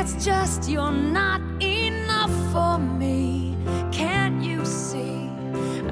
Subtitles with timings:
[0.00, 3.54] it's just you're not enough for me.
[3.92, 5.28] Can't you see?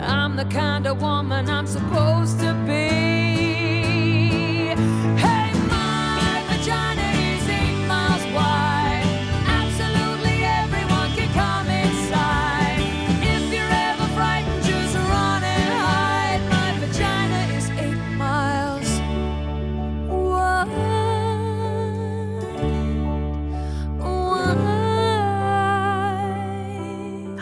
[0.00, 2.97] I'm the kind of woman I'm supposed to be.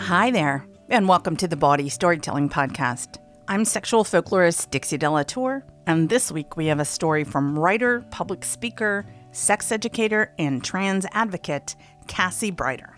[0.07, 3.17] Hi there, and welcome to the Bawdy Storytelling Podcast.
[3.49, 8.45] I'm sexual folklorist Dixie Delatour, and this week we have a story from writer, public
[8.45, 11.75] speaker, sex educator, and trans advocate
[12.07, 12.95] Cassie Brighter.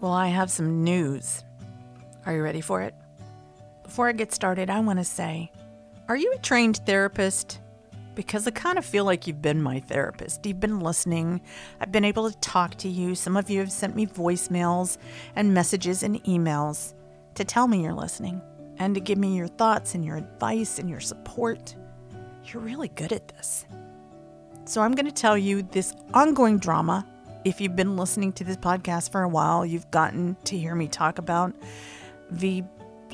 [0.00, 1.44] Well, I have some news.
[2.26, 2.96] Are you ready for it?
[3.84, 5.52] Before I get started, I want to say
[6.08, 7.60] Are you a trained therapist?
[8.14, 10.46] Because I kind of feel like you've been my therapist.
[10.46, 11.40] You've been listening.
[11.80, 13.14] I've been able to talk to you.
[13.14, 14.98] Some of you have sent me voicemails
[15.34, 16.94] and messages and emails
[17.34, 18.40] to tell me you're listening
[18.78, 21.74] and to give me your thoughts and your advice and your support.
[22.44, 23.66] You're really good at this.
[24.66, 27.06] So I'm going to tell you this ongoing drama.
[27.44, 30.88] If you've been listening to this podcast for a while, you've gotten to hear me
[30.88, 31.54] talk about
[32.30, 32.64] the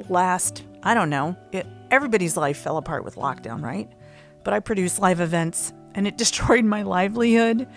[0.09, 3.91] last, I don't know, it, everybody's life fell apart with lockdown, right?
[4.45, 7.69] But I produce live events and it destroyed my livelihood.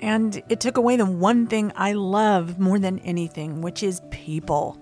[0.00, 4.78] And it took away the one thing I love more than anything, which is people.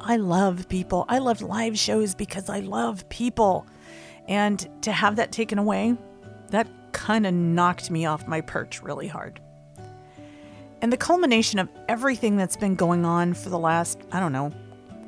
[0.00, 1.04] I love people.
[1.08, 3.66] I love live shows because I love people.
[4.28, 5.96] And to have that taken away,
[6.48, 9.40] that kind of knocked me off my perch really hard.
[10.82, 14.52] And the culmination of everything that's been going on for the last, I don't know,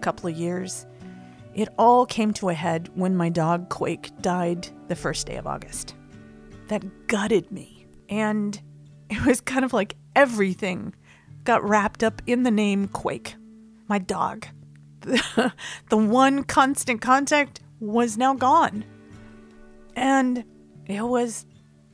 [0.01, 0.87] couple of years,
[1.55, 5.47] it all came to a head when my dog Quake died the first day of
[5.47, 5.95] August.
[6.69, 7.87] That gutted me.
[8.09, 8.61] And
[9.11, 10.95] it was kind of like everything
[11.45, 13.37] got wrapped up in the name Quake,
[13.89, 14.47] my dog.
[15.01, 15.53] the
[15.91, 18.85] one constant contact was now gone.
[19.95, 20.45] And
[20.87, 21.47] it was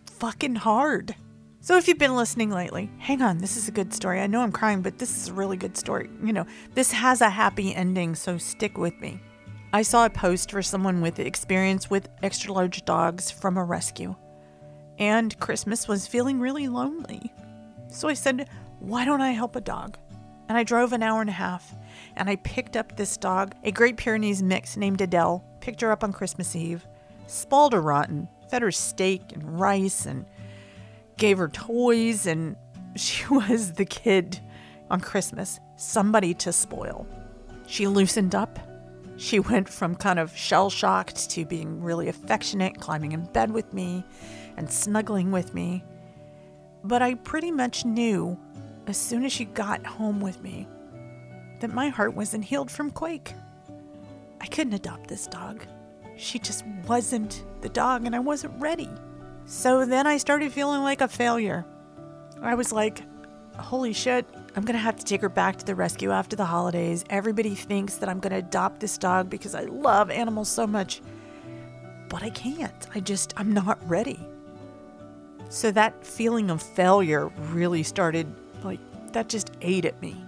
[0.07, 1.15] fucking hard.
[1.61, 4.21] So if you've been listening lately, hang on, this is a good story.
[4.21, 6.11] I know I'm crying, but this is a really good story.
[6.25, 9.21] You know, this has a happy ending, so stick with me.
[9.73, 14.15] I saw a post for someone with experience with extra large dogs from a rescue.
[14.99, 17.33] And Christmas was feeling really lonely.
[17.89, 18.49] So I said,
[18.81, 19.97] why don't I help a dog?
[20.49, 21.75] And I drove an hour and a half
[22.17, 26.05] and I picked up this dog, a Great Pyrenees mix named Adele, picked her up
[26.05, 26.87] on Christmas Eve,
[27.27, 30.27] spoiled her rotten, fed her steak and rice and
[31.17, 32.57] gave her toys, and
[32.97, 34.41] she was the kid
[34.91, 37.07] on Christmas, somebody to spoil.
[37.67, 38.59] She loosened up.
[39.17, 43.73] She went from kind of shell shocked to being really affectionate, climbing in bed with
[43.73, 44.05] me
[44.57, 45.85] and snuggling with me.
[46.85, 48.39] But I pretty much knew
[48.87, 50.67] as soon as she got home with me
[51.61, 53.35] that my heart wasn't healed from Quake.
[54.41, 55.65] I couldn't adopt this dog.
[56.17, 58.91] She just wasn't the dog, and I wasn't ready.
[59.45, 61.65] So then I started feeling like a failure.
[62.41, 63.03] I was like,
[63.57, 67.05] holy shit, I'm gonna have to take her back to the rescue after the holidays.
[67.09, 71.01] Everybody thinks that I'm gonna adopt this dog because I love animals so much.
[72.09, 72.87] But I can't.
[72.95, 74.21] I just, I'm not ready.
[75.49, 78.27] So that feeling of failure really started,
[78.63, 78.81] like,
[79.13, 80.23] that just ate at me.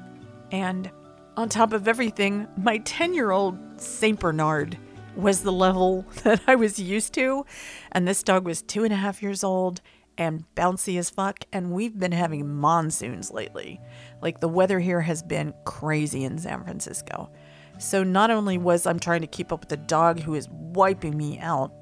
[0.51, 0.91] And
[1.37, 4.19] on top of everything, my 10 year old St.
[4.19, 4.79] Bernard
[5.17, 7.45] was the level that I was used to.
[7.93, 9.81] And this dog was two and a half years old
[10.19, 11.45] and bouncy as fuck.
[11.53, 13.81] And we've been having monsoons lately.
[14.21, 17.31] Like the weather here has been crazy in San Francisco.
[17.79, 21.17] So not only was I'm trying to keep up with the dog who is wiping
[21.17, 21.73] me out,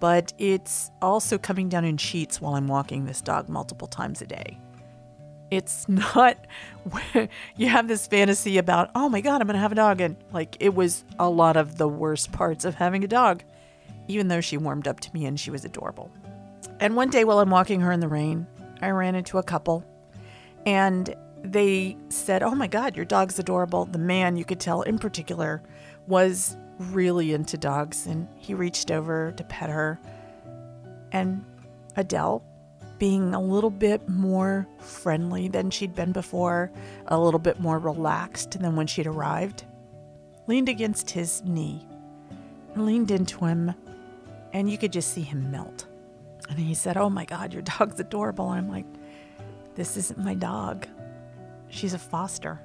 [0.00, 4.26] but it's also coming down in sheets while I'm walking this dog multiple times a
[4.26, 4.58] day.
[5.50, 6.46] It's not
[7.56, 10.00] you have this fantasy about, oh my God, I'm to have a dog.
[10.00, 13.44] And like, it was a lot of the worst parts of having a dog,
[14.08, 16.10] even though she warmed up to me and she was adorable.
[16.80, 18.46] And one day while I'm walking her in the rain,
[18.80, 19.84] I ran into a couple
[20.66, 23.84] and they said, oh my God, your dog's adorable.
[23.84, 25.62] The man, you could tell in particular,
[26.06, 30.00] was really into dogs and he reached over to pet her.
[31.12, 31.44] And
[31.96, 32.44] Adele
[32.98, 36.70] being a little bit more friendly than she'd been before,
[37.08, 39.64] a little bit more relaxed than when she'd arrived.
[40.46, 41.86] Leaned against his knee,
[42.76, 43.74] leaned into him,
[44.52, 45.86] and you could just see him melt.
[46.48, 48.50] And he said, Oh my God, your dog's adorable.
[48.50, 48.86] And I'm like,
[49.74, 50.86] This isn't my dog.
[51.68, 52.60] She's a foster.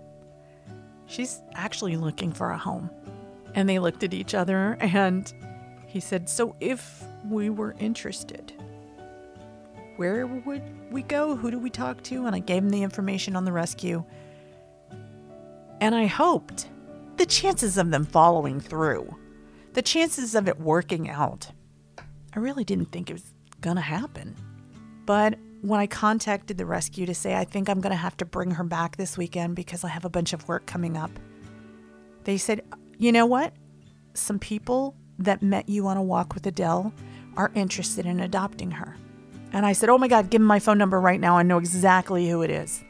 [1.06, 2.90] She's actually looking for a home.
[3.56, 5.34] And they looked at each other and
[5.88, 8.54] he said, So if we were interested,
[9.96, 11.36] where would we go?
[11.36, 12.26] Who do we talk to?
[12.26, 14.04] And I gave him the information on the rescue.
[15.82, 16.68] And I hoped
[17.18, 19.16] the chances of them following through,
[19.74, 21.52] the chances of it working out,
[22.34, 24.36] I really didn't think it was to happen.
[25.06, 28.52] But when I contacted the rescue to say, I think I'm to have to bring
[28.52, 31.12] her back this weekend because I have a bunch of work coming up,
[32.24, 32.62] they said,
[32.98, 33.54] you know what?
[34.14, 36.94] Some people that met you on a walk with Adele
[37.36, 38.96] are interested in adopting her.
[39.54, 41.38] And I said, Oh my God, give me my phone number right now.
[41.38, 42.84] I know exactly who it is.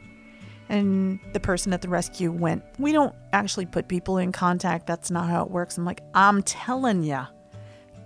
[0.68, 4.86] And the person at the rescue went, We don't actually put people in contact.
[4.86, 5.78] That's not how it works.
[5.78, 7.20] I'm like, I'm telling you,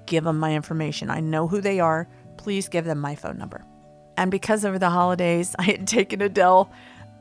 [0.07, 1.11] give them my information.
[1.11, 2.09] I know who they are.
[2.37, 3.65] Please give them my phone number.
[4.17, 6.71] And because over the holidays, I had taken Adele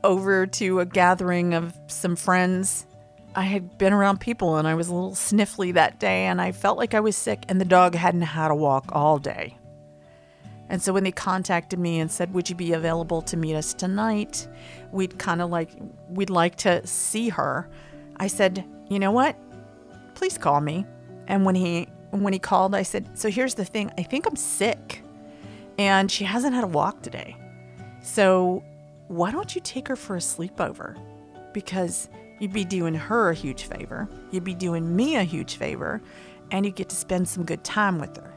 [0.04, 2.86] over to a gathering of some friends.
[3.36, 6.52] I had been around people and I was a little sniffly that day and I
[6.52, 9.58] felt like I was sick, and the dog hadn't had a walk all day.
[10.72, 13.74] And so when they contacted me and said, Would you be available to meet us
[13.74, 14.48] tonight?
[14.92, 15.70] We'd kind of like,
[16.08, 17.70] we'd like to see her.
[18.18, 19.36] I said, You know what?
[20.16, 20.86] Please call me.
[21.28, 24.36] And when he when he called, I said, So here's the thing I think I'm
[24.36, 25.04] sick
[25.78, 27.36] and she hasn't had a walk today.
[28.02, 28.64] So
[29.08, 30.98] why don't you take her for a sleepover?
[31.54, 32.10] Because
[32.40, 36.02] you'd be doing her a huge favor, you'd be doing me a huge favor,
[36.52, 38.34] and you get to spend some good time with her.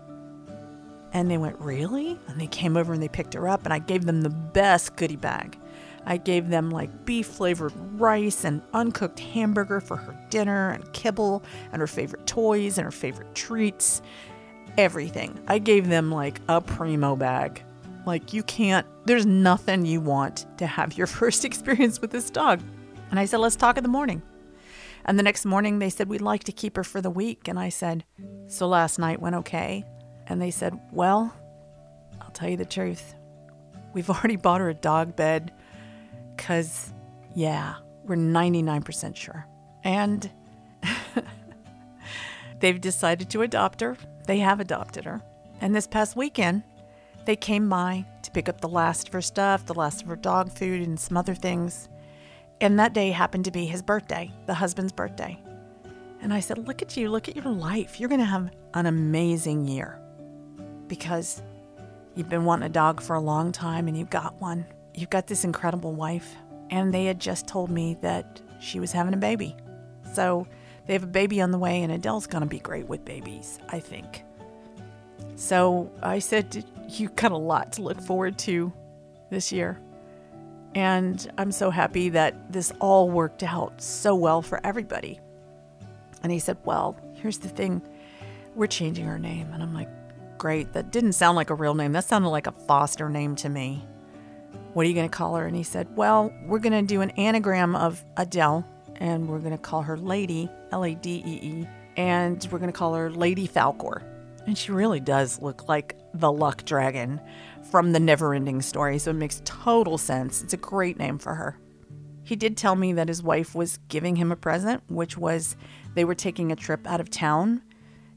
[1.12, 2.18] And they went, Really?
[2.28, 4.96] And they came over and they picked her up, and I gave them the best
[4.96, 5.58] goodie bag.
[6.06, 11.42] I gave them like beef flavored rice and uncooked hamburger for her dinner, and kibble,
[11.72, 14.02] and her favorite toys, and her favorite treats.
[14.76, 15.38] Everything.
[15.46, 17.62] I gave them like a primo bag.
[18.06, 22.60] Like, you can't, there's nothing you want to have your first experience with this dog.
[23.10, 24.22] And I said, Let's talk in the morning.
[25.06, 27.48] And the next morning, they said, We'd like to keep her for the week.
[27.48, 28.04] And I said,
[28.46, 29.84] So last night went okay?
[30.26, 31.34] And they said, Well,
[32.20, 33.14] I'll tell you the truth.
[33.92, 35.52] We've already bought her a dog bed
[36.36, 36.92] because,
[37.34, 39.46] yeah, we're 99% sure.
[39.82, 40.30] And
[42.60, 43.96] they've decided to adopt her.
[44.26, 45.22] They have adopted her.
[45.60, 46.62] And this past weekend,
[47.24, 50.16] they came by to pick up the last of her stuff, the last of her
[50.16, 51.88] dog food, and some other things.
[52.60, 55.38] And that day happened to be his birthday, the husband's birthday.
[56.20, 58.00] And I said, Look at you, look at your life.
[58.00, 59.98] You're going to have an amazing year
[60.88, 61.42] because
[62.14, 64.66] you've been wanting a dog for a long time and you've got one.
[64.94, 66.36] You've got this incredible wife.
[66.70, 69.56] And they had just told me that she was having a baby.
[70.12, 70.46] So
[70.86, 73.58] they have a baby on the way, and Adele's going to be great with babies,
[73.68, 74.24] I think.
[75.36, 78.72] So I said, "You've got a lot to look forward to
[79.34, 79.78] this year.
[80.74, 85.20] And I'm so happy that this all worked out so well for everybody.
[86.22, 87.82] And he said, Well, here's the thing
[88.54, 89.50] we're changing her name.
[89.52, 89.88] And I'm like,
[90.38, 90.72] Great.
[90.72, 91.92] That didn't sound like a real name.
[91.92, 93.84] That sounded like a foster name to me.
[94.74, 95.46] What are you going to call her?
[95.46, 98.66] And he said, Well, we're going to do an anagram of Adele,
[98.96, 102.72] and we're going to call her Lady, L A D E E, and we're going
[102.72, 104.02] to call her Lady Falcor.
[104.46, 107.20] And she really does look like the luck dragon
[107.70, 110.42] from the never ending story, so it makes total sense.
[110.42, 111.56] It's a great name for her.
[112.24, 115.56] He did tell me that his wife was giving him a present, which was
[115.94, 117.62] they were taking a trip out of town,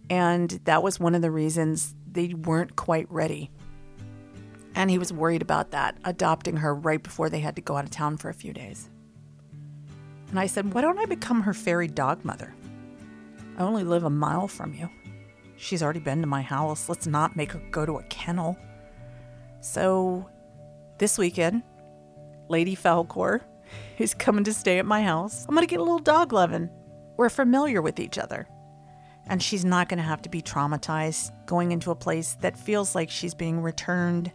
[0.09, 3.51] and that was one of the reasons they weren't quite ready.
[4.77, 7.85] And he was worried about that, adopting her right before they had to go out
[7.85, 8.91] of town for a few days.
[10.29, 12.53] And I said, Why don't I become her fairy dog mother?
[13.57, 14.87] I only live a mile from you.
[15.55, 16.89] She's already been to my house.
[16.89, 18.55] Let's not make her go to a kennel.
[19.61, 20.29] So,
[20.99, 21.63] this weekend,
[22.47, 23.41] Lady Falcor
[23.97, 25.43] is coming to stay at my house.
[25.49, 26.69] I'm going to get a little dog loving.
[27.17, 28.47] We're familiar with each other.
[29.25, 32.93] And she's not going to have to be traumatized going into a place that feels
[32.93, 34.31] like she's being returned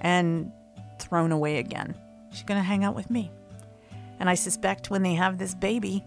[0.00, 0.52] and
[0.98, 1.94] thrown away again.
[2.30, 3.30] She's going to hang out with me.
[4.18, 6.04] And I suspect when they have this baby,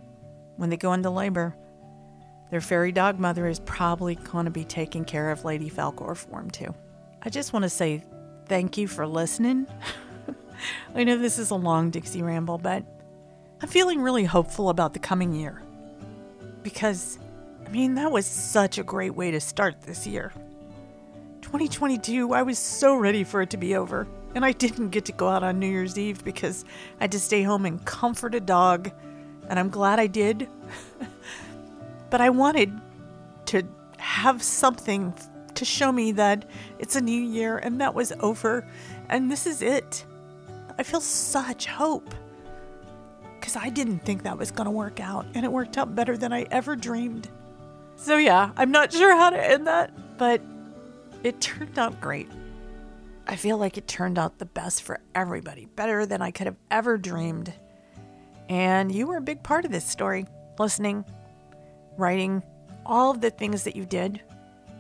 [0.58, 1.56] when they go into labor,
[2.50, 6.42] their fairy dog mother is probably going to be taking care of Lady Falcor for
[6.42, 6.74] them too.
[7.22, 8.04] I just want to say
[8.48, 9.68] thank you for listening.
[10.96, 12.84] I know this is a long Dixie ramble, but
[13.62, 15.62] I'm feeling really hopeful about the coming year.
[16.64, 17.20] Because,
[17.66, 20.34] I mean, that was such a great way to start this year.
[21.50, 24.08] 2022, I was so ready for it to be over.
[24.36, 26.64] And I didn't get to go out on New Year's Eve because
[27.00, 28.92] I had to stay home and comfort a dog.
[29.50, 30.48] And I'm glad I did.
[32.12, 32.80] but I wanted
[33.48, 33.64] to
[33.98, 35.12] have something
[35.56, 36.46] to show me that
[36.78, 38.68] it's a new year and that was over
[39.10, 40.06] and this is it.
[40.78, 42.14] I feel such hope
[43.40, 46.16] because I didn't think that was going to work out and it worked out better
[46.16, 47.28] than I ever dreamed.
[47.96, 50.44] So, yeah, I'm not sure how to end that, but
[51.24, 52.30] it turned out great.
[53.28, 56.58] I feel like it turned out the best for everybody, better than I could have
[56.72, 57.54] ever dreamed.
[58.48, 60.26] And you were a big part of this story,
[60.58, 61.06] listening,
[61.98, 62.42] writing,
[62.86, 64.22] all of the things that you did.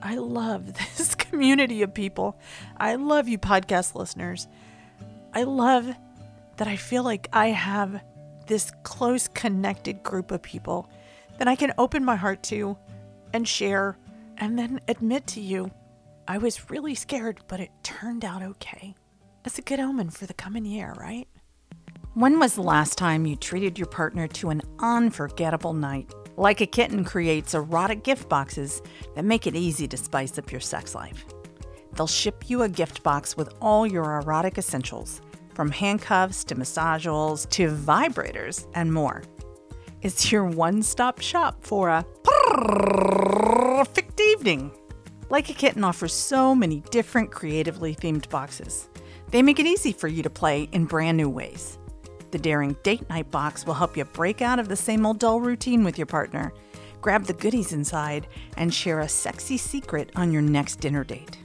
[0.01, 2.39] I love this community of people.
[2.77, 4.48] I love you, podcast listeners.
[5.34, 5.93] I love
[6.58, 8.01] that I feel like I have
[8.48, 10.89] this close, connected group of people
[11.38, 12.77] that I can open my heart to
[13.31, 13.98] and share
[14.38, 15.69] and then admit to you
[16.29, 18.93] I was really scared, but it turned out okay.
[19.45, 21.27] It's a good omen for the coming year, right?
[22.13, 26.13] When was the last time you treated your partner to an unforgettable night?
[26.38, 28.83] Like a Kitten creates erotic gift boxes
[29.15, 31.25] that make it easy to spice up your sex life.
[31.95, 35.21] They'll ship you a gift box with all your erotic essentials,
[35.55, 39.24] from handcuffs to massage oils to vibrators and more.
[40.03, 44.71] It's your one stop shop for a perfect evening.
[45.29, 48.89] Like a Kitten offers so many different creatively themed boxes.
[49.29, 51.77] They make it easy for you to play in brand new ways.
[52.31, 55.39] The Daring Date Night box will help you break out of the same old dull
[55.39, 56.51] routine with your partner.
[57.01, 61.38] Grab the goodies inside and share a sexy secret on your next dinner date.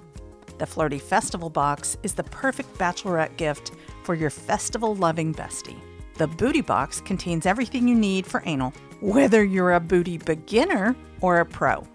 [0.58, 3.72] The Flirty Festival box is the perfect bachelorette gift
[4.02, 5.78] for your festival loving bestie.
[6.14, 11.40] The Booty box contains everything you need for anal, whether you're a booty beginner or
[11.40, 11.86] a pro.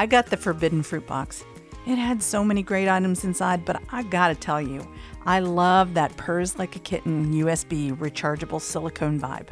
[0.00, 1.44] I got the Forbidden Fruit box.
[1.86, 4.88] It had so many great items inside, but I gotta tell you,
[5.26, 9.48] I love that purrs like a kitten USB rechargeable silicone vibe.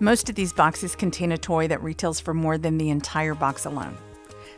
[0.00, 3.66] Most of these boxes contain a toy that retails for more than the entire box
[3.66, 3.94] alone.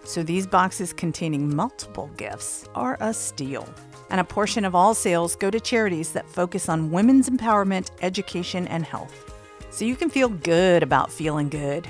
[0.05, 3.69] So these boxes containing multiple gifts are a steal.
[4.11, 8.69] And a portion of all sales go to charities that focus on women's empowerment, education,
[8.69, 9.35] and health.
[9.71, 11.89] So you can feel good about feeling good.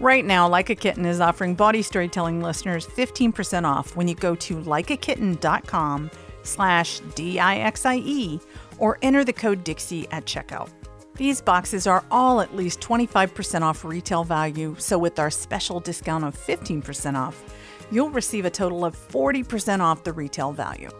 [0.00, 4.36] Right now, Like a Kitten is offering Bawdy Storytelling listeners 15% off when you go
[4.36, 6.10] to likeakitten.com
[6.44, 8.40] slash D-I-X-I-E
[8.78, 10.70] or enter the code Dixie at checkout.
[11.16, 16.24] These boxes are all at least 25% off retail value, so with our special discount
[16.24, 17.42] of 15% off,
[17.90, 20.90] you'll receive a total of 40% off the retail value.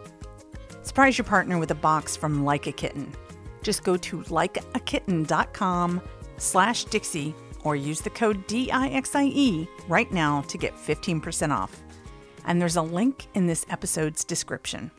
[0.81, 3.09] Surprise your partner with a box from Like a Kitten.
[3.63, 6.01] Just go to likeakitten.com
[6.37, 11.81] slash Dixie or use the code DIXIE right now to get 15% off.
[12.45, 14.91] And there's a link in this episode's description.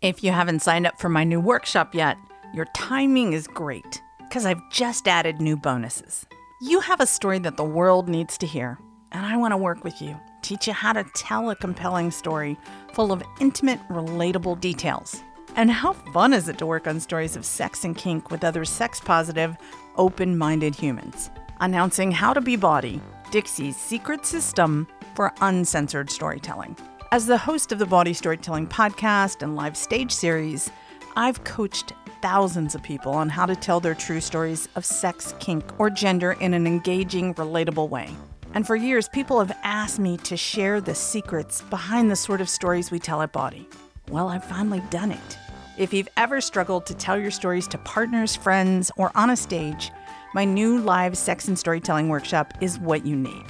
[0.00, 2.16] If you haven't signed up for my new workshop yet,
[2.54, 6.24] your timing is great because I've just added new bonuses.
[6.62, 8.78] You have a story that the world needs to hear,
[9.12, 12.56] and I want to work with you, teach you how to tell a compelling story
[12.92, 15.22] full of intimate, relatable details.
[15.56, 18.64] And how fun is it to work on stories of sex and kink with other
[18.64, 19.56] sex positive,
[20.00, 21.30] open minded humans?
[21.60, 26.74] Announcing How to Be Bawdy, Dixie's secret system for uncensored storytelling.
[27.12, 30.70] As the host of the Bawdy Storytelling podcast and live stage series,
[31.16, 31.92] I've coached
[32.22, 36.32] thousands of people on how to tell their true stories of sex, kink, or gender
[36.32, 38.08] in an engaging, relatable way.
[38.54, 42.48] And for years, people have asked me to share the secrets behind the sort of
[42.48, 43.68] stories we tell at Bawdy.
[44.08, 45.38] Well, I've finally done it.
[45.78, 49.92] If you've ever struggled to tell your stories to partners, friends, or on a stage,
[50.34, 53.44] my new live sex and storytelling workshop is what you need.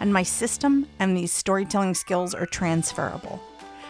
[0.00, 3.40] And my system and these storytelling skills are transferable.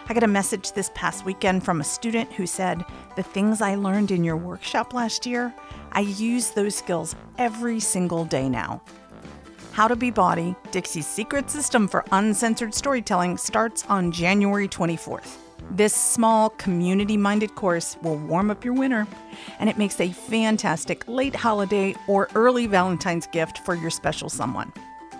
[0.07, 2.85] I got a message this past weekend from a student who said,
[3.15, 5.53] The things I learned in your workshop last year,
[5.91, 8.81] I use those skills every single day now.
[9.73, 15.46] How to Be Bawdy, Dixie's secret system for uncensored storytelling, starts on January 24th.
[15.71, 19.05] This small, community minded course will warm up your winter,
[19.59, 24.71] and it makes a fantastic late holiday or early Valentine's gift for your special someone.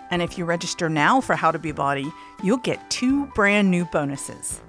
[0.10, 2.12] And if you register now for How to Be Bawdy,
[2.42, 4.62] you'll get two brand new bonuses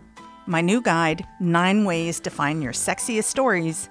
[0.47, 3.91] my new guide, Nine Ways to Find Your Sexiest Stories,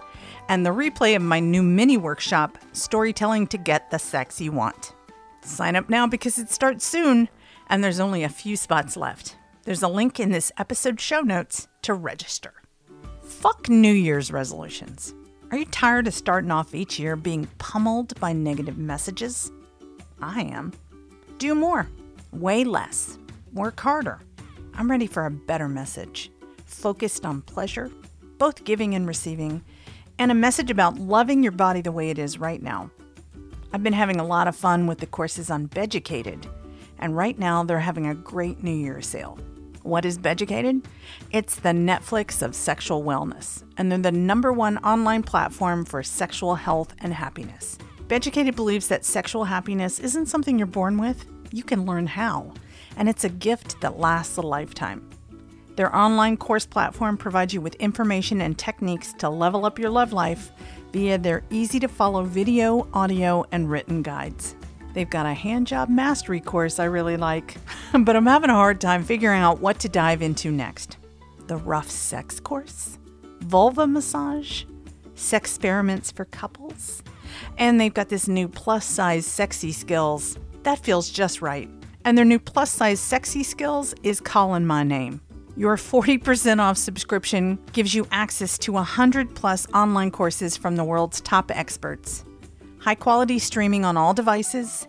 [0.49, 4.93] and the replay of my new mini workshop, Storytelling to Get the Sex You Want.
[5.41, 7.29] Sign up now because it starts soon,
[7.69, 9.35] and there's only a few spots left.
[9.65, 12.53] There's a link in this episode show notes to register.
[13.21, 15.13] Fuck New Year's resolutions.
[15.51, 19.49] Are you tired of starting off each year being pummeled by negative messages?
[20.21, 20.73] I am.
[21.37, 21.87] Do more,
[22.33, 23.17] way less,
[23.53, 24.19] work harder.
[24.73, 26.29] I'm ready for a better message,
[26.65, 27.89] focused on pleasure,
[28.37, 29.63] both giving and receiving,
[30.19, 32.91] and a message about loving your body the way it is right now.
[33.71, 36.47] I've been having a lot of fun with the courses on Beducated,
[36.99, 39.39] and right now they're having a great New Year sale.
[39.87, 40.85] What is Beducated?
[41.31, 46.55] It's the Netflix of sexual wellness, and they're the number one online platform for sexual
[46.55, 47.77] health and happiness.
[48.09, 52.53] Beducated believes that sexual happiness isn't something you're born with, you can learn how,
[52.97, 55.09] and it's a gift that lasts a lifetime.
[55.77, 60.11] Their online course platform provides you with information and techniques to level up your love
[60.11, 60.51] life
[60.91, 64.53] via their easy to follow video, audio, and written guides.
[64.97, 67.57] They've got a handjob mastery course I really like,
[67.99, 70.97] but I'm having a hard time figuring out what to dive into next.
[71.45, 72.97] The rough sex course?
[73.41, 74.63] Vulva massage?
[75.13, 77.03] Sex experiments for couples?
[77.59, 80.39] And they've got this new plus size sexy skills.
[80.63, 81.69] That feels just right.
[82.03, 85.21] And their new plus size sexy skills is calling my name.
[85.55, 91.21] Your 40% off subscription gives you access to 100 plus online courses from the world's
[91.21, 92.23] top experts,
[92.87, 94.87] high quality streaming on all devices,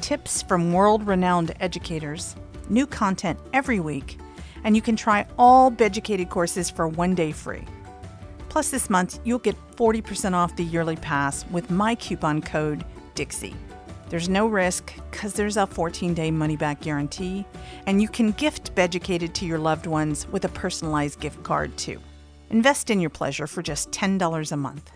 [0.00, 2.36] tips from world renowned educators,
[2.68, 4.18] new content every week,
[4.62, 7.64] and you can try all Beducated courses for one day free.
[8.50, 12.84] Plus, this month, you'll get 40% off the yearly pass with my coupon code
[13.16, 13.56] DIXIE.
[14.10, 17.44] There's no risk because there's a 14 day money back guarantee,
[17.84, 21.98] and you can gift Beducated to your loved ones with a personalized gift card too.
[22.50, 24.92] Invest in your pleasure for just $10 a month.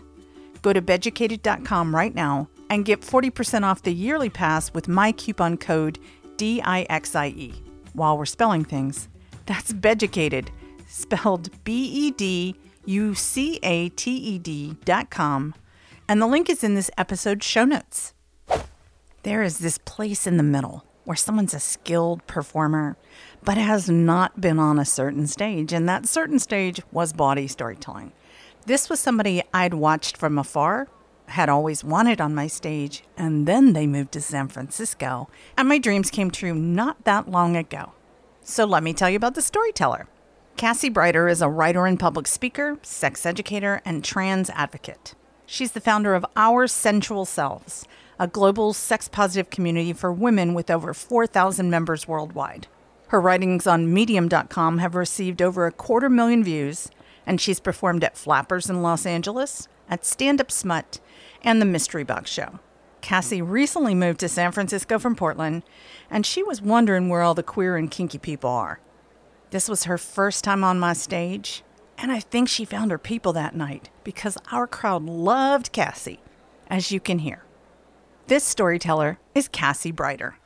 [0.65, 5.57] Go to Beducated.com right now and get 40% off the yearly pass with my coupon
[5.57, 5.99] code
[6.37, 7.53] DIXIE.
[7.93, 9.07] While we're spelling things,
[9.45, 10.49] that's Beducated,
[10.87, 12.55] spelled B E D
[12.85, 15.53] U C A T E D.com,
[16.09, 18.15] and the link is in this episode's show notes.
[19.21, 22.97] There is this place in the middle where someone's a skilled performer,
[23.43, 28.13] but has not been on a certain stage, and that certain stage was Bawdy storytelling.
[28.67, 30.87] This was somebody I'd watched from afar,
[31.27, 35.77] had always wanted on my stage, and then they moved to San Francisco, and my
[35.77, 37.91] dreams came true not that long ago.
[38.41, 40.07] So let me tell you about the storyteller.
[40.57, 45.13] Cassie Brighter is a writer and public speaker, sex educator, and trans advocate.
[45.45, 47.87] She's the founder of Our Sensual Selves,
[48.19, 52.65] a global sex positive community for women with over 4,000 members worldwide.
[53.09, 56.89] Her writings on Medium.com have received over a quarter million views,
[57.25, 60.99] and she's performed at Flappers in Los Angeles, at Stand Up Smut,
[61.43, 62.59] and the Mystery Box Show.
[63.01, 65.63] Cassie recently moved to San Francisco from Portland,
[66.09, 68.79] and she was wondering where all the queer and kinky people are.
[69.51, 71.63] This was her first time on my stage,
[71.97, 76.19] and I think she found her people that night because our crowd loved Cassie,
[76.67, 77.43] as you can hear.
[78.27, 80.37] This storyteller is Cassie Brighter.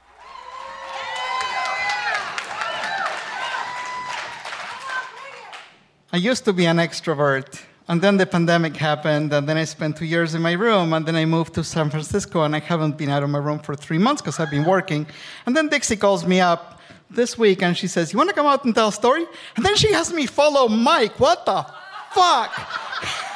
[6.11, 9.97] I used to be an extrovert, and then the pandemic happened, and then I spent
[9.97, 12.97] two years in my room, and then I moved to San Francisco, and I haven't
[12.97, 15.05] been out of my room for three months because I've been working.
[15.45, 16.79] And then Dixie calls me up
[17.11, 19.63] this week, and she says, "You want to come out and tell a story?" And
[19.63, 21.19] then she has me follow Mike.
[21.19, 21.63] What the
[22.11, 22.51] fuck?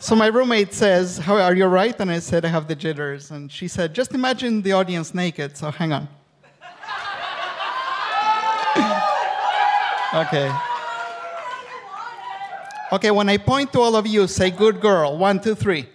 [0.00, 1.94] So my roommate says, How are you right?
[1.98, 3.32] And I said, I have the jitters.
[3.32, 5.56] And she said, Just imagine the audience naked.
[5.56, 6.08] So hang on.
[10.14, 10.50] Okay.
[12.90, 15.18] Okay, when I point to all of you, say good girl.
[15.18, 15.86] One, two, three.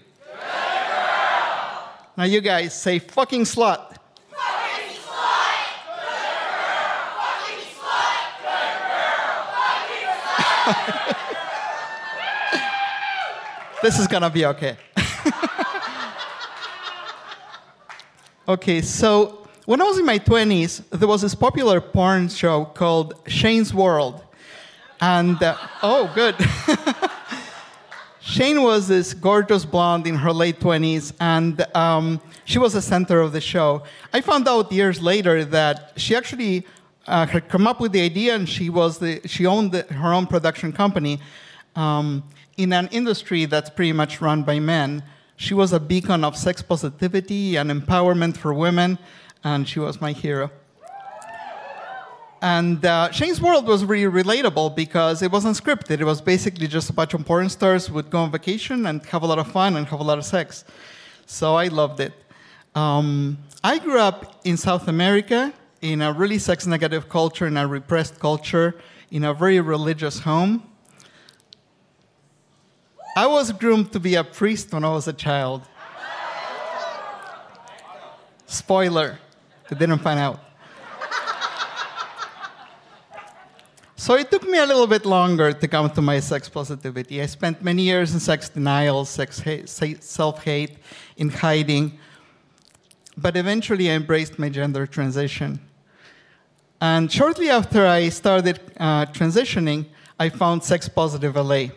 [2.16, 3.96] Now you guys say fucking slut.
[4.30, 5.66] Fucking slut!
[5.88, 6.94] Good girl!
[7.18, 8.38] Fucking slut!
[8.38, 9.50] Good girl!
[9.58, 10.06] Fucking
[12.54, 13.82] slut!
[13.82, 14.78] This is gonna be okay.
[18.48, 23.14] okay, so when I was in my 20s, there was this popular porn show called
[23.28, 24.24] Shane's World.
[25.00, 26.36] And, uh, oh, good.
[28.20, 33.20] Shane was this gorgeous blonde in her late 20s, and um, she was the center
[33.20, 33.84] of the show.
[34.14, 36.66] I found out years later that she actually
[37.06, 40.14] uh, had come up with the idea, and she was the, she owned the, her
[40.14, 41.20] own production company.
[41.76, 42.24] Um,
[42.58, 45.04] in an industry that's pretty much run by men.
[45.36, 49.00] She was a beacon of sex positivity and empowerment for women,
[49.44, 50.52] and she was my hero.
[52.42, 56.02] And uh, Shane's World was really relatable because it wasn't scripted.
[56.02, 59.24] It was basically just a bunch of porn stars would go on vacation and have
[59.24, 60.66] a lot of fun and have a lot of sex.
[61.26, 62.14] So I loved it.
[62.76, 67.66] Um, I grew up in South America in a really sex negative culture, in a
[67.66, 68.76] repressed culture,
[69.10, 70.64] in a very religious home.
[73.16, 75.62] I was groomed to be a priest when I was a child.
[78.48, 79.20] Spoiler,
[79.72, 80.40] I didn't find out.
[84.04, 87.22] So it took me a little bit longer to come to my sex positivity.
[87.22, 90.76] I spent many years in sex denial, sex hate, self hate,
[91.16, 91.98] in hiding.
[93.16, 95.62] But eventually I embraced my gender transition.
[96.82, 99.86] And shortly after I started uh, transitioning,
[100.20, 101.68] I found Sex Positive LA.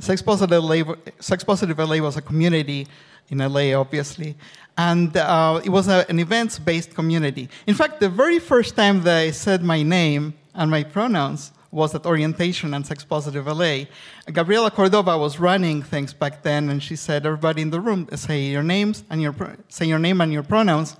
[0.00, 2.88] Sex Positive LA, Sex Positive LA was a community
[3.32, 4.36] in LA, obviously,
[4.76, 7.48] and uh, it was a, an events based community.
[7.66, 11.94] In fact, the very first time that I said my name and my pronouns was
[11.94, 13.84] at orientation and Sex Positive LA.
[14.30, 18.42] Gabriela Cordova was running things back then, and she said, "Everybody in the room, say
[18.42, 19.34] your names and your
[19.68, 20.92] say your name and your pronouns."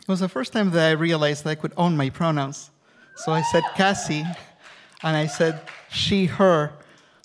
[0.00, 2.70] It was the first time that I realized that I could own my pronouns.
[3.14, 4.26] So I said Cassie,
[5.04, 6.72] and I said she, her,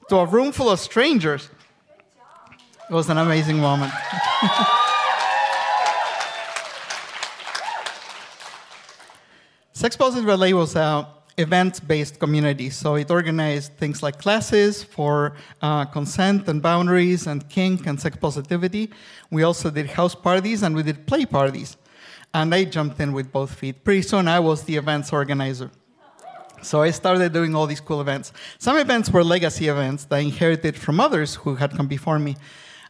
[0.10, 1.50] to a room full of strangers.
[2.90, 3.92] It was an amazing moment.
[9.74, 11.06] Sex Positive was an
[11.38, 17.86] event-based community, so it organized things like classes for uh, consent and boundaries and kink
[17.88, 18.90] and sex positivity.
[19.32, 21.76] We also did house parties and we did play parties.
[22.34, 23.84] And I jumped in with both feet.
[23.84, 25.72] Pretty soon I was the events organizer.
[26.62, 28.32] So I started doing all these cool events.
[28.60, 32.38] Some events were legacy events that I inherited from others who had come before me.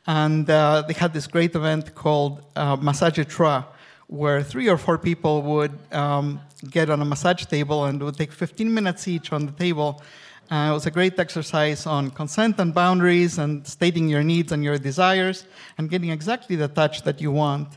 [0.07, 3.65] And uh, they had this great event called uh, Massage Trois,
[4.07, 6.39] where three or four people would um,
[6.69, 10.01] get on a massage table and would take 15 minutes each on the table.
[10.49, 14.63] Uh, it was a great exercise on consent and boundaries and stating your needs and
[14.63, 15.45] your desires
[15.77, 17.67] and getting exactly the touch that you want.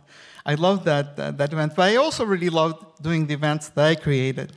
[0.47, 3.85] I loved that, uh, that event, but I also really loved doing the events that
[3.85, 4.53] I created.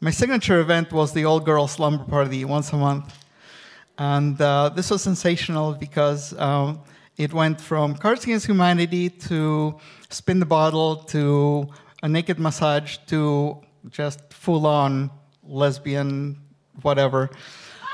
[0.00, 3.16] My signature event was the all girl slumber party once a month.
[3.96, 6.80] And uh, this was sensational because um,
[7.20, 9.78] it went from Cards Against Humanity to
[10.08, 11.68] Spin the Bottle to
[12.02, 15.10] a naked massage to just full on
[15.44, 16.40] lesbian
[16.80, 17.28] whatever.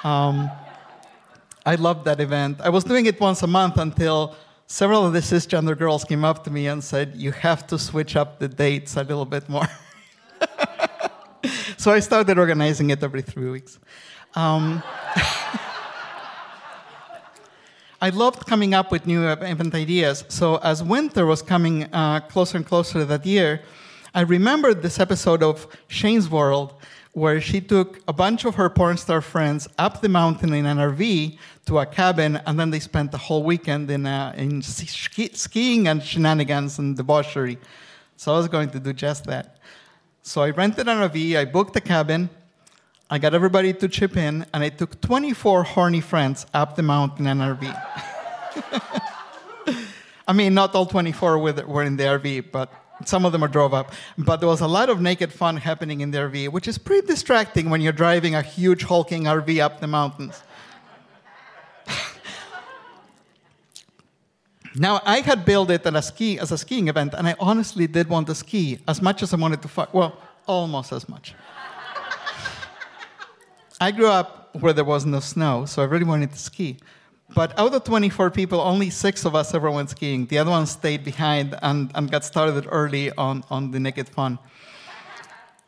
[0.05, 0.49] Um,
[1.65, 2.61] I loved that event.
[2.61, 4.37] I was doing it once a month until
[4.69, 8.15] several of the cisgender girls came up to me and said, You have to switch
[8.15, 9.69] up the dates a little bit more.
[11.77, 13.81] so I started organizing it every three weeks.
[14.37, 14.85] Um,
[18.01, 20.25] I loved coming up with new event ideas.
[20.29, 23.63] So as winter was coming uh, closer and closer that year,
[24.15, 26.75] I remembered this episode of Shane's World
[27.13, 30.77] where she took a bunch of her porn star friends up the mountain in an
[30.77, 35.31] RV to a cabin, and then they spent the whole weekend in, uh, in ski-
[35.33, 37.57] skiing and shenanigans and debauchery.
[38.19, 39.57] So I was going to do just that.
[40.23, 42.29] So I rented an RV, I booked a cabin,
[43.09, 47.29] I got everybody to chip in, and I took 24 horny friends up the mountain
[47.29, 47.73] in an RV.
[50.29, 52.73] I mean, not all 24 were in the RV, but
[53.05, 53.93] some of them are drove up.
[54.19, 57.07] But there was a lot of naked fun happening in the RV, which is pretty
[57.07, 60.43] distracting when you're driving a huge hulking RV up the mountains.
[64.75, 67.87] now, I had built it as a, ski, as a skiing event, and I honestly
[67.87, 69.95] did want to ski as much as I wanted to fuck.
[69.95, 71.37] Well, almost as much.
[73.81, 76.79] I grew up where there was no snow, so I really wanted to ski.
[77.35, 80.27] But out of 24 people, only six of us ever went skiing.
[80.27, 84.39] The other ones stayed behind and, and got started early on, on the naked fun.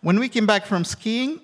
[0.00, 1.40] When we came back from skiing,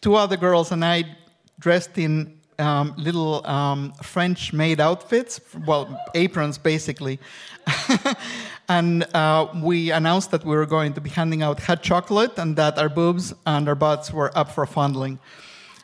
[0.00, 1.16] two other girls and I
[1.58, 7.18] dressed in um, little um, French maid outfits, well, aprons basically.
[8.68, 12.54] and uh, we announced that we were going to be handing out hot chocolate and
[12.56, 15.18] that our boobs and our butts were up for fondling.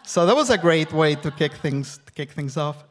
[0.05, 2.85] So that was a great way to kick things, to kick things off.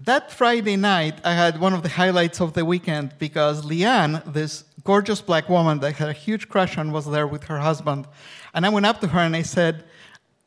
[0.00, 4.64] That Friday night, I had one of the highlights of the weekend because Leanne, this
[4.84, 8.06] gorgeous black woman that I had a huge crush on, was there with her husband.
[8.52, 9.84] And I went up to her and I said,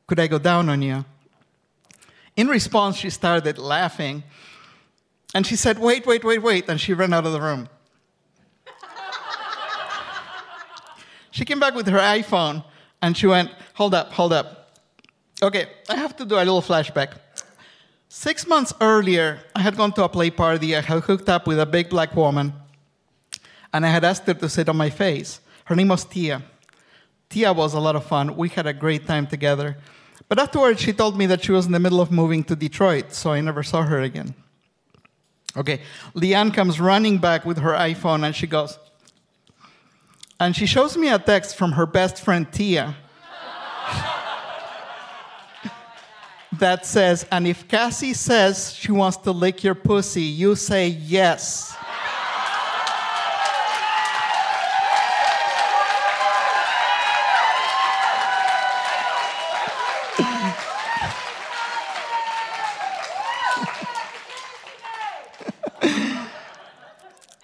[0.06, 1.06] Could I go down on you?
[2.36, 4.24] In response, she started laughing.
[5.34, 6.70] And she said, Wait, wait, wait, wait.
[6.70, 7.70] And she ran out of the room.
[11.32, 12.64] she came back with her iPhone
[13.02, 14.59] and she went, Hold up, hold up.
[15.42, 17.14] Okay, I have to do a little flashback.
[18.10, 20.76] Six months earlier, I had gone to a play party.
[20.76, 22.52] I had hooked up with a big black woman,
[23.72, 25.40] and I had asked her to sit on my face.
[25.66, 26.42] Her name was Tia.
[27.30, 28.36] Tia was a lot of fun.
[28.36, 29.78] We had a great time together.
[30.28, 33.14] But afterwards, she told me that she was in the middle of moving to Detroit,
[33.14, 34.34] so I never saw her again.
[35.56, 35.82] Okay,
[36.16, 38.78] Leanne comes running back with her iPhone and she goes,
[40.40, 42.96] and she shows me a text from her best friend Tia
[46.60, 51.76] that says, and if Cassie says she wants to lick your pussy, you say yes.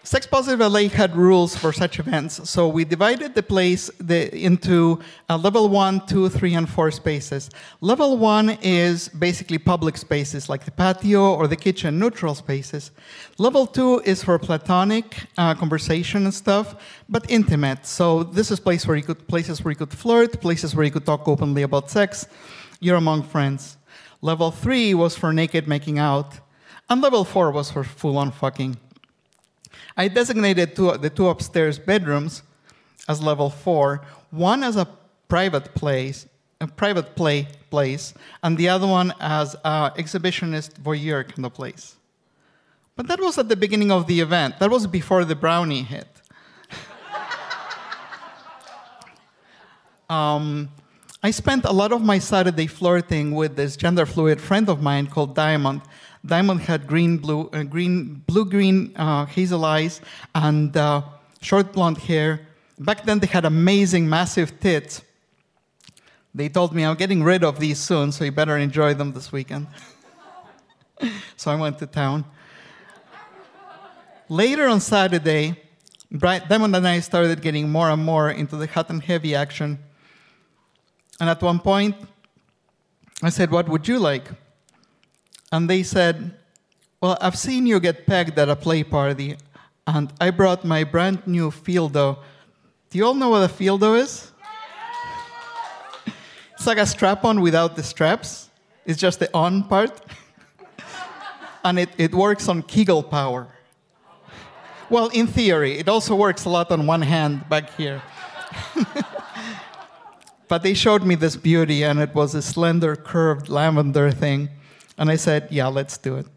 [0.03, 4.99] Sex Positive LA had rules for such events, so we divided the place the, into
[5.29, 7.49] uh, level one, two, three, and four spaces.
[7.79, 12.91] Level one is basically public spaces like the patio or the kitchen, neutral spaces.
[13.37, 16.75] Level two is for platonic uh, conversation and stuff,
[17.07, 17.85] but intimate.
[17.85, 20.91] So this is place where you could places where you could flirt, places where you
[20.91, 22.27] could talk openly about sex.
[22.81, 23.77] You're among friends.
[24.21, 26.41] Level three was for naked making out,
[26.89, 28.75] and level four was for full-on fucking.
[29.97, 32.43] I designated two, the two upstairs bedrooms
[33.07, 34.87] as level four, one as a
[35.27, 36.27] private place,
[36.59, 41.95] a private play place, and the other one as an exhibitionist voyeur kind of place.
[42.95, 44.59] But that was at the beginning of the event.
[44.59, 46.07] That was before the brownie hit.
[50.09, 50.69] um,
[51.21, 55.07] I spent a lot of my Saturday flirting with this gender fluid friend of mine
[55.07, 55.81] called Diamond,
[56.25, 60.01] Diamond had green, blue, uh, green, blue-green uh, hazel eyes
[60.33, 61.01] and uh,
[61.41, 62.47] short blonde hair.
[62.79, 65.01] Back then, they had amazing, massive tits.
[66.33, 69.31] They told me, I'm getting rid of these soon, so you better enjoy them this
[69.31, 69.67] weekend.
[71.37, 72.25] so I went to town.
[74.27, 75.55] Later on Saturday,
[76.11, 79.79] Bright, Diamond and I started getting more and more into the hot and heavy action.
[81.19, 81.95] And at one point,
[83.21, 84.29] I said, What would you like?
[85.51, 86.33] And they said,
[87.01, 89.37] Well, I've seen you get pegged at a play party,
[89.87, 92.17] and I brought my brand new Feeldoe.
[92.89, 94.31] Do you all know what a Feeldoe is?
[96.53, 98.49] It's like a strap on without the straps,
[98.85, 100.01] it's just the on part.
[101.65, 103.47] and it, it works on Kegel power.
[104.89, 108.01] Well, in theory, it also works a lot on one hand back here.
[110.47, 114.49] but they showed me this beauty, and it was a slender, curved lavender thing.
[114.97, 116.27] And I said, yeah, let's do it.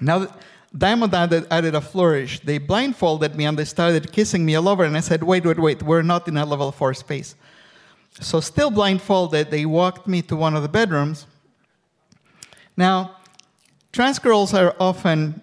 [0.00, 0.28] Now,
[0.76, 2.40] Diamond added, added a flourish.
[2.40, 4.84] They blindfolded me and they started kissing me all over.
[4.84, 7.34] And I said, wait, wait, wait, we're not in a level four space.
[8.20, 11.26] So, still blindfolded, they walked me to one of the bedrooms.
[12.76, 13.16] Now,
[13.92, 15.42] trans girls are often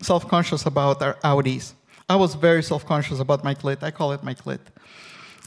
[0.00, 1.72] self conscious about their outies.
[2.08, 3.82] I was very self conscious about my clit.
[3.82, 4.60] I call it my clit.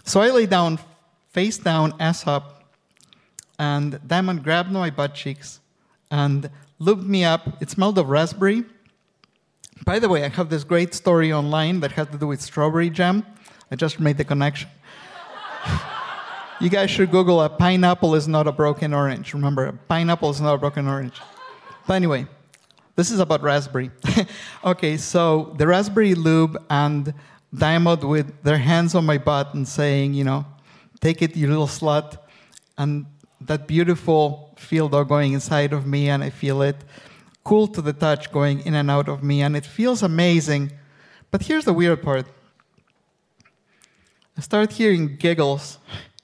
[0.03, 0.79] So I lay down,
[1.29, 2.63] face down, ass up,
[3.58, 5.58] and Diamond grabbed my butt cheeks
[6.11, 7.61] and looked me up.
[7.61, 8.63] It smelled of raspberry.
[9.85, 12.89] By the way, I have this great story online that has to do with strawberry
[12.89, 13.25] jam.
[13.71, 14.69] I just made the connection.
[16.59, 19.33] you guys should Google a pineapple is not a broken orange.
[19.33, 21.21] Remember, a pineapple is not a broken orange.
[21.87, 22.27] But anyway,
[22.95, 23.91] this is about raspberry.
[24.65, 27.13] okay, so the raspberry lube and
[27.55, 30.45] Diamond with their hands on my butt and saying, you know,
[30.99, 32.17] take it, you little slut.
[32.77, 33.05] And
[33.41, 36.75] that beautiful Feeldoe going inside of me, and I feel it
[37.43, 40.71] cool to the touch going in and out of me, and it feels amazing.
[41.32, 42.25] But here's the weird part
[44.38, 45.80] I start hearing giggles,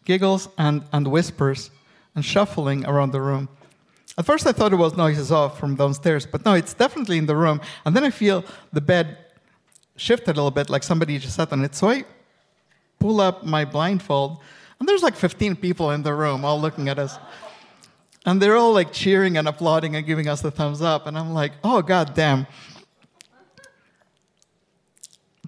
[0.05, 1.71] giggles and, and whispers,
[2.15, 3.49] and shuffling around the room.
[4.17, 7.25] At first, I thought it was noises off from downstairs, but no, it's definitely in
[7.25, 7.59] the room.
[7.85, 9.17] And then I feel the bed
[9.97, 11.75] shift a little bit, like somebody just sat on it.
[11.75, 12.05] So I
[12.99, 14.39] pull up my blindfold,
[14.79, 17.17] and there's like 15 people in the room all looking at us.
[18.25, 21.07] And they're all like cheering and applauding and giving us the thumbs up.
[21.07, 22.47] And I'm like, oh, god damn.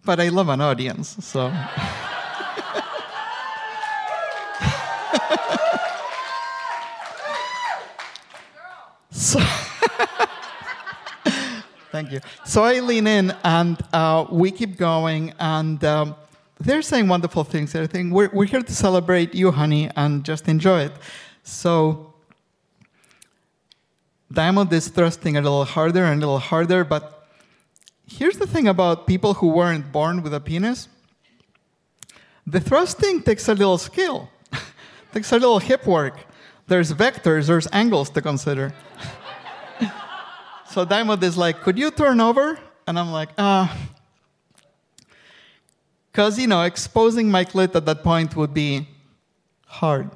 [0.05, 1.51] But I love an audience, so.
[9.11, 9.39] so
[11.91, 12.19] Thank you.
[12.45, 16.15] So I lean in and uh, we keep going, and um,
[16.59, 17.73] they're saying wonderful things.
[17.73, 20.91] They're saying, we're, we're here to celebrate you, honey, and just enjoy it.
[21.43, 22.13] So
[24.31, 27.27] Diamond is thrusting a little harder and a little harder, but
[28.07, 30.87] here's the thing about people who weren't born with a penis
[32.47, 34.29] the thrusting takes a little skill,
[35.13, 36.17] takes a little hip work.
[36.67, 38.73] There's vectors, there's angles to consider.
[40.69, 42.57] so Diamond is like, Could you turn over?
[42.87, 43.69] And I'm like, Ah.
[43.69, 43.96] Uh,
[46.17, 48.87] because, you know, exposing my clit at that point would be
[49.67, 50.09] hard.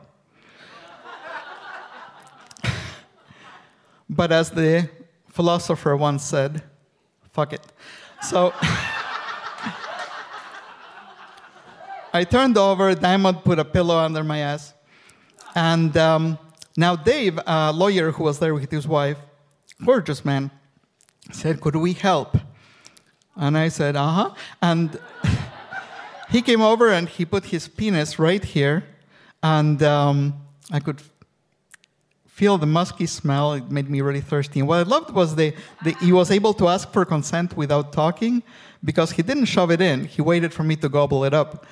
[4.10, 4.90] but as the
[5.30, 6.64] philosopher once said,
[7.34, 7.62] fuck it.
[8.24, 8.52] So
[12.12, 14.74] I turned over, Diamond put a pillow under my ass.
[15.54, 16.40] And um,
[16.76, 19.20] now Dave, a lawyer who was there with his wife,
[19.86, 20.50] gorgeous man,
[21.32, 22.40] said, Could we help?
[23.36, 24.34] And I said, Uh huh.
[24.64, 25.00] And
[26.32, 28.84] he came over and he put his penis right here,
[29.44, 30.34] and um,
[30.72, 31.02] I could
[32.26, 33.54] feel the musky smell.
[33.54, 34.62] It made me really thirsty.
[34.62, 37.94] And what I loved was the, the he was able to ask for consent without
[37.94, 38.42] talking
[38.84, 40.06] because he didn't shove it in.
[40.06, 41.66] He waited for me to gobble it up.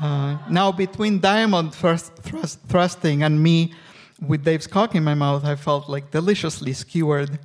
[0.00, 3.74] Uh, now, between Diamond thrust, thrust, thrusting and me
[4.26, 7.38] with Dave's cock in my mouth, I felt like deliciously skewered.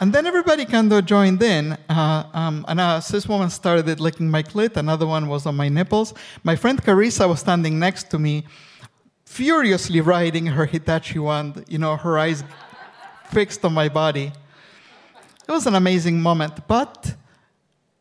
[0.00, 1.72] And then everybody kind of joined in.
[1.88, 4.76] Uh, um, and a cis woman started licking my clit.
[4.76, 6.14] Another one was on my nipples.
[6.42, 8.44] My friend Carissa was standing next to me,
[9.24, 12.42] furiously riding her Hitachi wand, you know, her eyes
[13.30, 14.32] fixed on my body.
[15.46, 16.66] It was an amazing moment.
[16.66, 17.14] But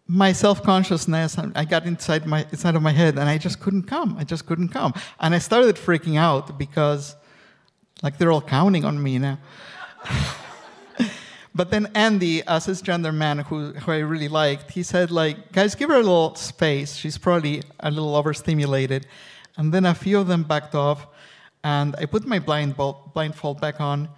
[0.05, 4.17] my self-consciousness i got inside my inside of my head and i just couldn't come
[4.19, 7.15] i just couldn't come and i started freaking out because
[8.03, 9.39] like they're all counting on me now
[11.55, 15.75] but then andy a cisgender man who, who i really liked he said like guys
[15.75, 16.95] give her a little space.
[16.95, 19.05] She's probably a little overstimulated.
[19.55, 21.07] And then a few of them backed off
[21.63, 24.09] and i put my blindfold, blindfold back on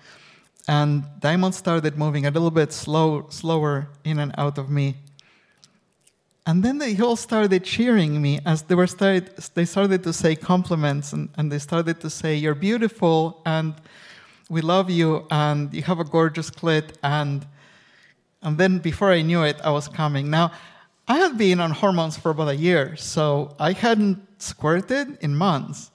[0.68, 4.96] and diamond started moving a little bit slow slower in and out of me.
[6.48, 10.36] And then they all started cheering me as they were started they started to say
[10.36, 13.74] compliments and, and they started to say you're beautiful and
[14.50, 17.46] we love you and you have a gorgeous clit and
[18.42, 20.52] and then before i knew it i was coming now
[21.08, 25.92] i had been on hormones for about a year so i hadn't squirted in months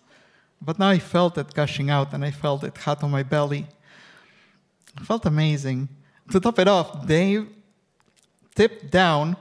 [0.61, 3.67] but now i felt it gushing out and i felt it hot on my belly
[4.97, 5.89] it felt amazing
[6.31, 7.47] to top it off dave
[8.55, 9.37] tipped down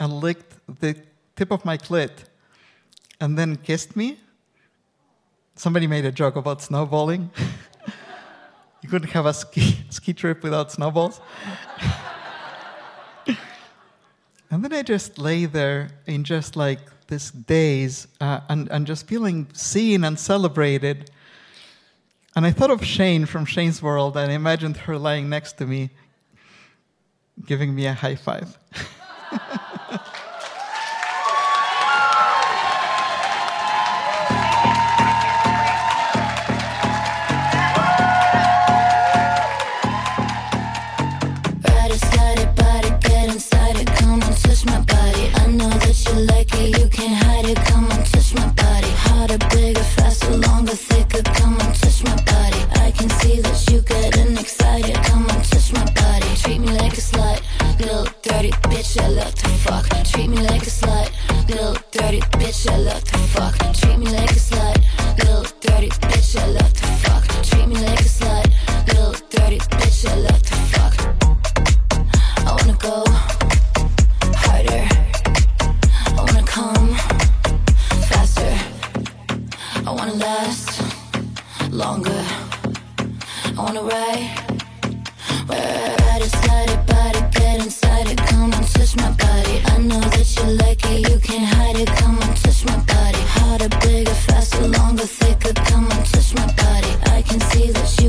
[0.00, 0.96] and licked the
[1.36, 2.24] tip of my clit
[3.20, 4.18] and then kissed me.
[5.56, 7.30] Somebody made a joke about snowballing.
[8.84, 11.18] you couldn't have a ski, ski trip without snowballs.
[14.50, 19.06] and then I just lay there in just like this daze uh, and, and just
[19.06, 21.10] feeling seen and celebrated.
[22.36, 25.66] And I thought of Shane from Shane's World and I imagined her lying next to
[25.66, 25.88] me,
[27.46, 28.58] giving me a high five.
[47.54, 48.90] Come on, touch my body.
[49.06, 50.76] Harder, bigger, faster, longer,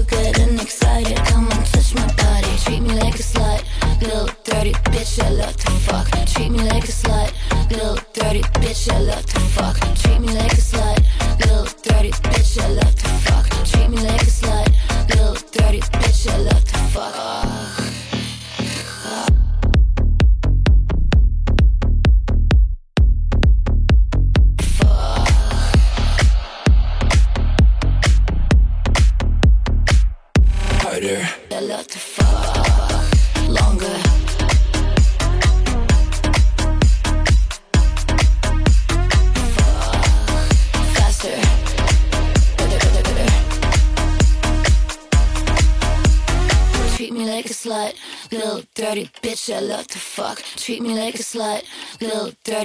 [0.09, 0.84] see that you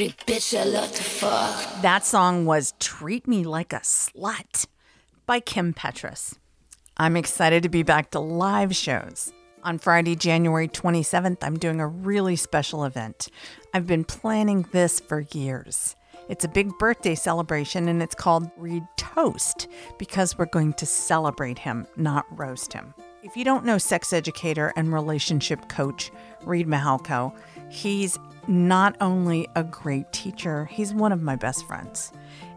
[0.08, 0.58] bitch.
[0.58, 1.82] I love to fuck.
[1.82, 4.66] That song was Treat Me Like a Slut
[5.26, 6.36] by Kim Petras.
[6.96, 9.32] I'm excited to be back to live shows.
[9.62, 13.28] On Friday, January 27th, I'm doing a really special event.
[13.74, 15.94] I've been planning this for years.
[16.30, 21.58] It's a big birthday celebration and it's called Reid Toast because we're going to celebrate
[21.58, 22.94] him, not roast him.
[23.22, 26.10] If you don't know sex educator and relationship coach
[26.44, 27.36] Reid Mihalko,
[27.68, 28.18] he's
[28.48, 32.12] not only a great teacher, he's one of my best friends.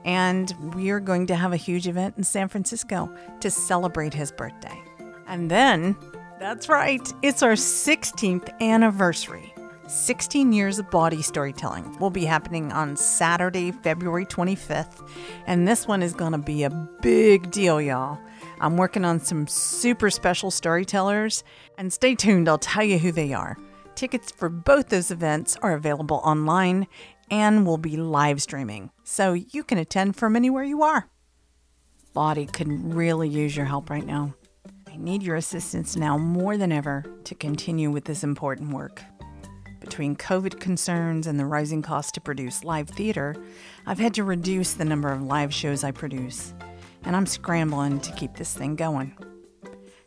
[0.05, 4.31] And we are going to have a huge event in San Francisco to celebrate his
[4.31, 4.81] birthday.
[5.27, 5.95] And then,
[6.39, 9.53] that's right, it's our 16th anniversary.
[9.87, 15.07] 16 years of bawdy storytelling will be happening on Saturday, February 25th.
[15.45, 16.69] And this one is going to be a
[17.01, 18.17] big deal, y'all.
[18.59, 21.43] I'm working on some super special storytellers,
[21.77, 23.57] and stay tuned, I'll tell you who they are.
[23.95, 26.87] Tickets for both those events are available online
[27.29, 31.07] and will be live streaming, so you can attend from anywhere you are.
[32.13, 34.33] Bawdy could really use your help right now.
[34.87, 39.01] I need your assistance now more than ever to continue with this important work.
[39.79, 43.35] Between COVID concerns and the rising cost to produce live theater,
[43.85, 46.53] I've had to reduce the number of live shows I produce,
[47.03, 49.15] and I'm scrambling to keep this thing going.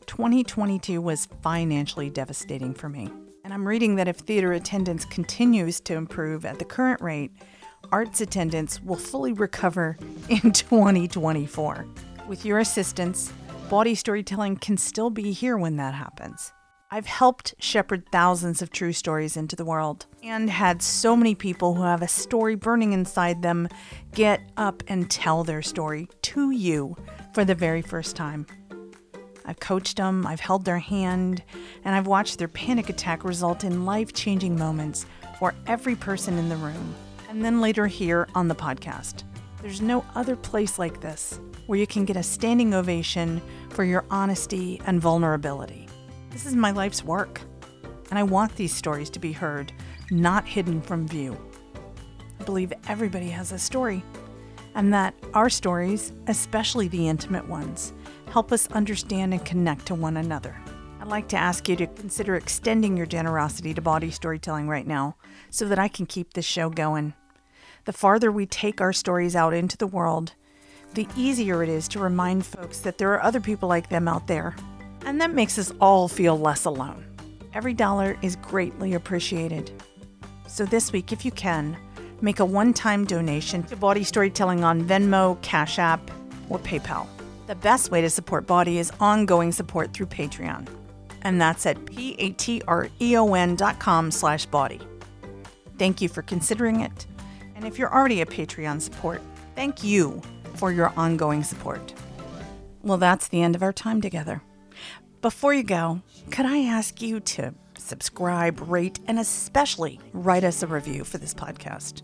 [0.06, 3.10] 2022 was financially devastating for me,
[3.46, 7.30] and I'm reading that if theater attendance continues to improve at the current rate,
[7.92, 9.96] arts attendance will fully recover
[10.28, 11.86] in 2024.
[12.26, 13.32] With your assistance,
[13.70, 16.52] bawdy storytelling can still be here when that happens.
[16.90, 21.74] I've helped shepherd thousands of true stories into the world and had so many people
[21.74, 23.68] who have a story burning inside them
[24.12, 26.96] get up and tell their story to you
[27.32, 28.44] for the very first time.
[29.46, 31.42] I've coached them, I've held their hand,
[31.84, 35.06] and I've watched their panic attack result in life changing moments
[35.38, 36.94] for every person in the room,
[37.28, 39.22] and then later here on the podcast.
[39.62, 43.40] There's no other place like this where you can get a standing ovation
[43.70, 45.88] for your honesty and vulnerability.
[46.30, 47.40] This is my life's work,
[48.10, 49.72] and I want these stories to be heard,
[50.10, 51.36] not hidden from view.
[52.40, 54.02] I believe everybody has a story,
[54.74, 57.92] and that our stories, especially the intimate ones,
[58.36, 60.54] help us understand and connect to one another.
[61.00, 65.16] I'd like to ask you to consider extending your generosity to bawdy storytelling right now
[65.48, 67.14] so that I can keep this show going.
[67.86, 70.34] The farther we take our stories out into the world,
[70.92, 74.26] the easier it is to remind folks that there are other people like them out
[74.26, 74.54] there
[75.06, 77.06] and that makes us all feel less alone.
[77.54, 79.70] Every dollar is greatly appreciated.
[80.46, 81.74] So this week, if you can,
[82.20, 86.10] make a one time donation to Bawdy Storytelling on Venmo, Cash App,
[86.50, 87.08] or PayPal.
[87.46, 90.68] The best way to support Bawdy is ongoing support through Patreon.
[91.22, 94.80] And that's at p-a-t-r-e-o-n dot com slash bawdy.
[95.78, 97.06] Thank you for considering it.
[97.54, 99.22] And if you're already a Patreon support,
[99.54, 100.20] thank you
[100.54, 101.94] for your ongoing support.
[102.82, 104.42] Well, that's the end of our time together.
[105.22, 110.66] Before you go, could I ask you to subscribe, rate, and especially write us a
[110.66, 112.02] review for this podcast?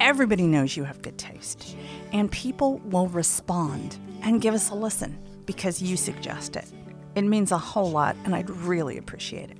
[0.00, 1.76] Everybody knows you have good taste,
[2.12, 6.66] and people will respond and give us a listen because you suggest it.
[7.14, 9.58] It means a whole lot, and I'd really appreciate it.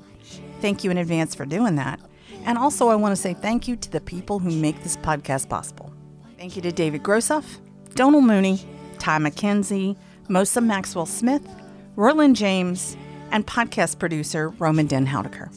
[0.61, 2.01] Thank you in advance for doing that.
[2.45, 5.49] And also, I want to say thank you to the people who make this podcast
[5.49, 5.93] possible.
[6.39, 7.59] Thank you to David Grossoff,
[7.95, 8.61] Donald Mooney,
[8.99, 9.97] Ty McKenzie,
[10.29, 11.47] Mosa Maxwell Smith,
[11.95, 12.97] Roland James,
[13.31, 15.55] and podcast producer Roman Den Houdeker.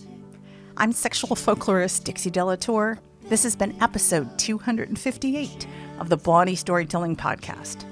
[0.77, 2.99] I'm sexual folklorist Dixie De La Tour.
[3.23, 5.67] This has been episode 258
[5.99, 7.85] of the Bawdy Storytelling Podcast.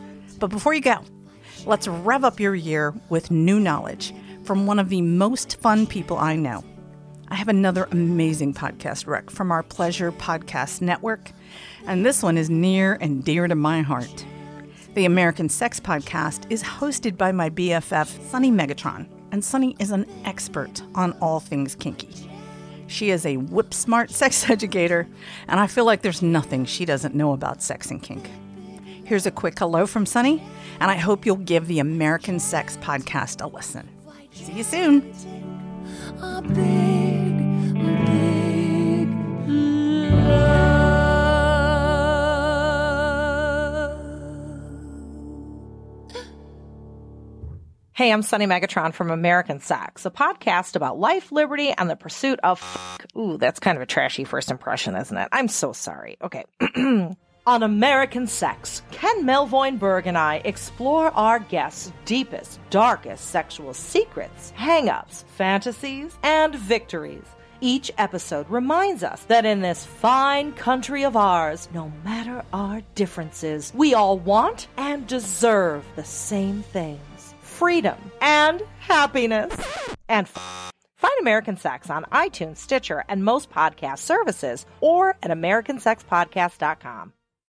[0.44, 0.98] But before you go,
[1.66, 4.14] let's rev up your year with new knowledge
[4.44, 6.66] from one of the most fun people I know.
[7.30, 11.32] I have another amazing podcast rec from our Pleasure Podcast Network,
[11.88, 14.26] and this one is near and dear to my heart.
[14.96, 20.06] The American Sex Podcast is hosted by my BFF, Sunny Megatron, and Sunny is an
[20.26, 22.30] expert on all things kinky.
[22.88, 25.08] She is a whip smart sex educator,
[25.48, 28.30] and I feel like there's nothing she doesn't know about sex and kink.
[29.06, 30.42] Here's a quick hello from Sunny,
[30.80, 33.90] and I hope you'll give the American Sex Podcast a listen.
[34.32, 35.14] See you soon.
[36.22, 38.24] a big, big.
[47.96, 52.40] Hey, I'm Sunny Megatron from American Sex, a podcast about life, liberty, and the pursuit
[52.42, 53.06] of fuck.
[53.16, 55.28] Ooh, that's kind of a trashy first impression, isn't it?
[55.32, 56.18] I'm so sorry.
[56.22, 56.46] Okay.
[57.46, 64.52] On American Sex, Ken Melvoin Berg and I explore our guests' deepest, darkest sexual secrets,
[64.52, 67.26] hang-ups, fantasies, and victories.
[67.60, 73.74] Each episode reminds us that in this fine country of ours, no matter our differences,
[73.76, 79.54] we all want and deserve the same things freedom and happiness.
[80.08, 87.12] And f- find American Sex on iTunes, Stitcher, and most podcast services or at AmericanSexPodcast.com.